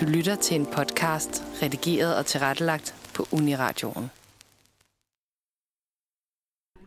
[0.00, 4.10] Du lytter til en podcast, redigeret og tilrettelagt på Uniradioen.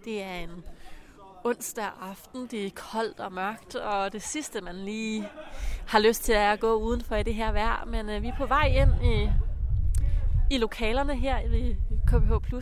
[0.06, 0.64] Det er en
[1.44, 5.28] onsdag aften, det er koldt og mørkt, og det sidste, man lige
[5.88, 7.86] har lyst til, er at gå udenfor i det her vejr.
[7.86, 9.30] Men øh, vi er på vej ind i,
[10.56, 11.76] i lokalerne her i
[12.08, 12.56] KBH+.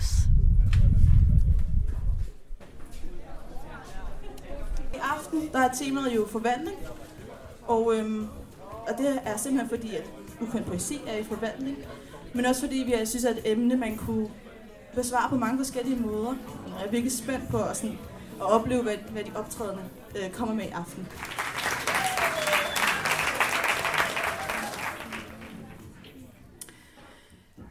[4.94, 6.78] I aften der er temaet jo forvandling,
[7.68, 8.28] og, øhm,
[8.88, 10.04] og det er simpelthen fordi, at
[10.42, 11.78] ukendt poesi er i forvandling,
[12.34, 14.30] men også fordi vi synes, at et emne, man kunne
[14.96, 16.34] besvare på mange forskellige måder.
[16.68, 17.98] Jeg er virkelig spændt på at, sådan,
[18.36, 19.84] at opleve, hvad, hvad de optrædende
[20.16, 21.08] øh, kommer med i aften.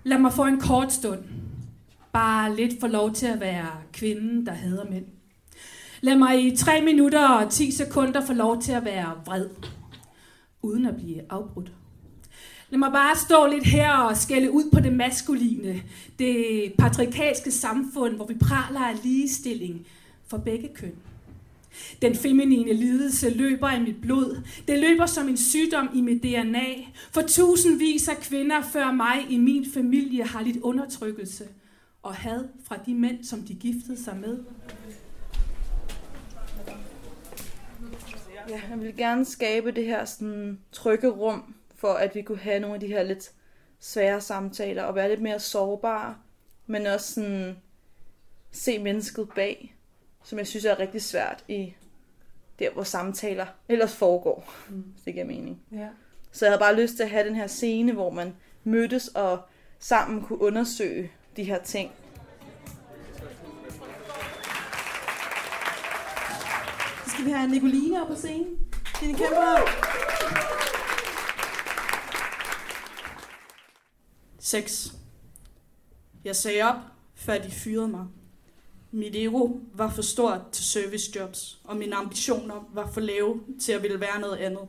[0.04, 1.24] Lad mig få en kort stund.
[2.12, 5.04] Bare lidt få lov til at være kvinden, der hader mænd.
[6.00, 9.48] Lad mig i 3 minutter og 10 sekunder få lov til at være vred,
[10.62, 11.72] uden at blive afbrudt.
[12.70, 15.82] Lad mig bare stå lidt her og skælde ud på det maskuline,
[16.18, 19.86] det patriarkalske samfund, hvor vi praler af ligestilling
[20.26, 20.94] for begge køn.
[22.02, 24.42] Den feminine lidelse løber i mit blod.
[24.68, 26.66] Det løber som en sygdom i mit DNA.
[27.12, 31.44] For tusindvis af kvinder før mig i min familie har lidt undertrykkelse
[32.02, 34.38] og had fra de mænd, som de giftede sig med.
[38.48, 42.60] Ja, jeg vil gerne skabe det her sådan, trygge rum, for at vi kunne have
[42.60, 43.32] nogle af de her lidt
[43.80, 46.16] svære samtaler, og være lidt mere sårbare,
[46.66, 47.56] men også sådan,
[48.52, 49.76] se mennesket bag,
[50.22, 51.74] som jeg synes er rigtig svært i
[52.58, 54.74] der, hvor samtaler ellers foregår, mm.
[54.74, 55.62] hvis det giver mening.
[55.72, 55.88] Ja.
[56.32, 59.38] Så jeg havde bare lyst til at have den her scene, hvor man mødtes og
[59.78, 61.92] sammen kunne undersøge de her ting.
[67.04, 68.58] Så skal vi have Nicoline op på scenen.
[69.00, 70.53] Dine kæmper.
[74.44, 74.92] 6.
[76.24, 76.76] Jeg sagde op,
[77.14, 78.06] før de fyrede mig.
[78.90, 83.82] Mit ego var for stort til servicejobs, og mine ambitioner var for lave til at
[83.82, 84.62] ville være noget andet.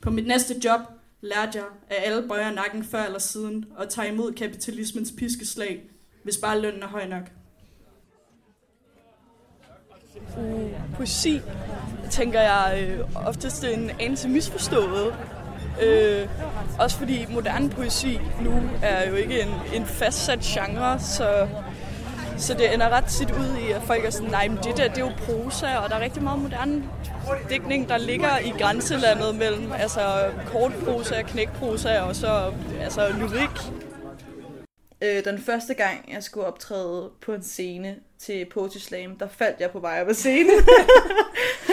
[0.00, 0.80] På mit næste job
[1.20, 5.90] lærte jeg, at alle bøjer nakken før eller siden og tager imod kapitalismens piskeslag,
[6.22, 7.30] hvis bare lønnen er høj nok.
[10.36, 11.40] Uh, poesi,
[12.10, 15.14] tænker jeg øh, oftest en anelse misforstået.
[15.82, 16.28] Øh,
[16.78, 21.48] også fordi moderne poesi nu er jo ikke en, en fastsat genre, så,
[22.38, 24.88] så det ender ret tit ud i, at folk er sådan, nej, men det der,
[24.88, 26.82] det er jo prosa, og der er rigtig meget moderne
[27.50, 33.72] digtning, der ligger i grænselandet mellem altså, kortprosa, knækprosa og så altså, lyrik.
[35.02, 39.60] Øh, den første gang, jeg skulle optræde på en scene til Poetry Slam, der faldt
[39.60, 40.50] jeg på vej op ad scenen.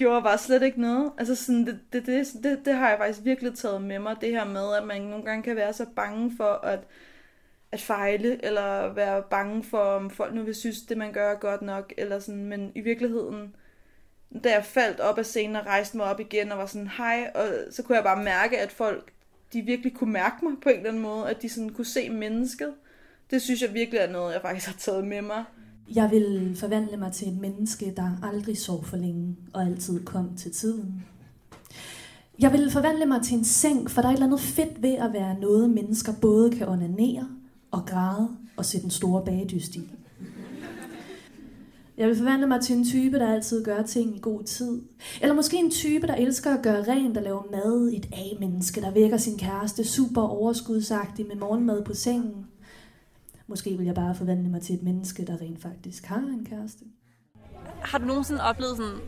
[0.00, 1.12] gjorde bare slet ikke noget.
[1.18, 4.30] Altså sådan, det, det, det, det, det har jeg faktisk virkelig taget med mig, det
[4.30, 6.80] her med, at man nogle gange kan være så bange for at,
[7.72, 11.38] at fejle, eller være bange for, om folk nu vil synes, det man gør er
[11.38, 13.54] godt nok, eller sådan, men i virkeligheden,
[14.44, 17.30] da jeg faldt op af scenen og rejste mig op igen og var sådan, hej,
[17.34, 19.12] og så kunne jeg bare mærke, at folk,
[19.52, 22.10] de virkelig kunne mærke mig på en eller anden måde, at de sådan kunne se
[22.10, 22.74] mennesket.
[23.30, 25.44] Det synes jeg virkelig er noget, jeg faktisk har taget med mig.
[25.94, 30.36] Jeg vil forvandle mig til et menneske, der aldrig sov for længe og altid kom
[30.36, 31.04] til tiden.
[32.38, 34.94] Jeg vil forvandle mig til en seng, for der er et eller andet fedt ved
[34.94, 37.28] at være noget, mennesker både kan onanere
[37.70, 39.90] og græde og sætte den store bagedyst i.
[41.96, 44.82] Jeg vil forvandle mig til en type, der altid gør ting i god tid.
[45.22, 47.92] Eller måske en type, der elsker at gøre rent og lave mad.
[47.94, 52.46] Et A-menneske, der vækker sin kæreste super overskudsagtigt med morgenmad på sengen.
[53.50, 56.84] Måske vil jeg bare forvandle mig til et menneske, der rent faktisk har en kæreste.
[57.82, 59.00] Har du nogensinde oplevet sådan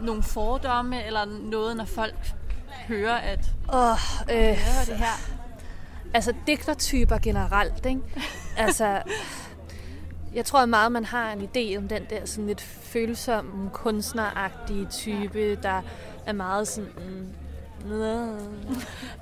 [0.00, 2.34] nogle fordomme eller noget, når folk
[2.88, 3.90] hører, at Åh,
[4.30, 5.40] øh, hører det her?
[6.14, 8.00] altså digtertyper generelt, ikke?
[8.56, 9.02] Altså,
[10.34, 15.54] jeg tror meget, man har en idé om den der sådan lidt følsomme, kunstneragtige type,
[15.54, 15.82] der
[16.26, 17.34] er meget sådan...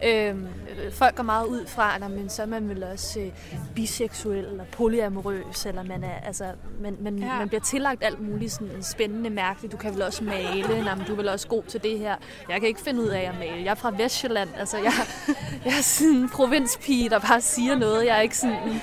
[0.04, 0.46] Øhm,
[0.92, 3.32] folk går meget ud fra, at men så er man vel også øh,
[3.74, 6.44] biseksuel eller polyamorøs, eller man er, altså,
[6.80, 7.38] man, man, ja.
[7.38, 9.72] man bliver tillagt alt muligt sådan spændende, mærkeligt.
[9.72, 12.16] Du kan vel også male, Nå, men du er vel også god til det her.
[12.48, 13.64] Jeg kan ikke finde ud af at male.
[13.64, 14.92] Jeg er fra Vestjylland, altså jeg,
[15.64, 18.06] jeg er sådan en provinspige, der bare siger noget.
[18.06, 18.80] Jeg er ikke sådan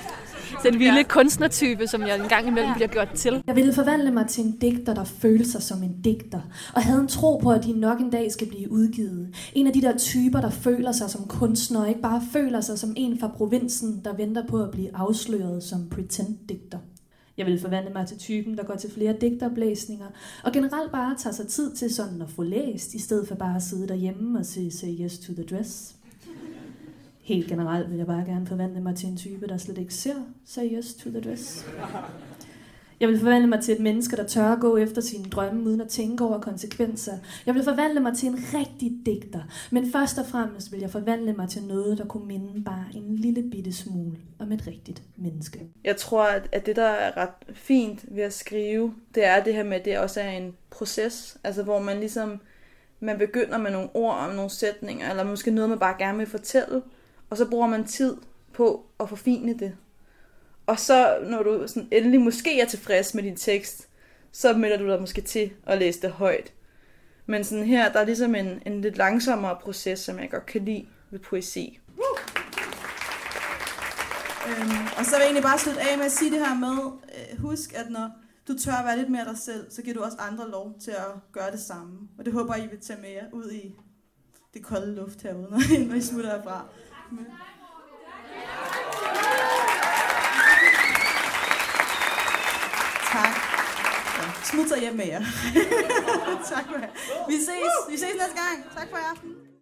[0.65, 3.43] den vilde kunstnertype, som jeg en gang imellem bliver gjort til.
[3.47, 6.41] Jeg ville forvandle mig til en digter, der følte sig som en digter,
[6.75, 9.35] og havde en tro på, at de nok en dag skal blive udgivet.
[9.53, 12.79] En af de der typer, der føler sig som kunstner, og ikke bare føler sig
[12.79, 16.77] som en fra provinsen, der venter på at blive afsløret som pretend-digter.
[17.37, 20.05] Jeg vil forvandle mig til typen, der går til flere digteroplæsninger,
[20.43, 23.55] og generelt bare tager sig tid til sådan at få læst, i stedet for bare
[23.55, 25.95] at sidde derhjemme og sige say yes to the dress.
[27.25, 30.15] Helt generelt vil jeg bare gerne forvandle mig til en type, der slet ikke ser
[30.45, 31.65] seriøst to the dress.
[32.99, 35.81] Jeg vil forvandle mig til et menneske, der tør at gå efter sine drømme, uden
[35.81, 37.13] at tænke over konsekvenser.
[37.45, 39.41] Jeg vil forvandle mig til en rigtig digter.
[39.71, 43.15] Men først og fremmest vil jeg forvandle mig til noget, der kunne minde bare en
[43.15, 45.59] lille bitte smule om et rigtigt menneske.
[45.83, 49.63] Jeg tror, at, det, der er ret fint ved at skrive, det er det her
[49.63, 51.37] med, at det også er en proces.
[51.43, 52.39] Altså, hvor man ligesom,
[52.99, 56.27] man begynder med nogle ord om nogle sætninger, eller måske noget, man bare gerne vil
[56.27, 56.81] fortælle,
[57.29, 58.17] og så bruger man tid
[58.53, 59.77] på at forfine det.
[60.65, 63.87] Og så, når du sådan endelig måske er tilfreds med din tekst,
[64.31, 66.53] så melder du dig måske til at læse det højt.
[67.25, 70.65] Men sådan her, der er ligesom en, en lidt langsommere proces, som jeg godt kan
[70.65, 71.79] lide ved poesi.
[74.47, 76.91] Øhm, og så vil jeg egentlig bare slutte af med at sige det her med,
[77.15, 78.09] øh, husk, at når
[78.47, 80.91] du tør at være lidt mere dig selv, så giver du også andre lov til
[80.91, 81.99] at gøre det samme.
[82.17, 83.75] Og det håber I vil tage med jer ud i
[84.53, 86.65] det kolde luft herude, når I, når I smutter herfra
[87.11, 87.25] med.
[93.11, 93.33] Tak.
[94.17, 95.21] Ja, smut så hjem med jer.
[96.53, 96.89] tak for jer.
[97.27, 97.73] Vi ses.
[97.89, 98.73] Vi ses næste gang.
[98.77, 99.34] Tak for i aften.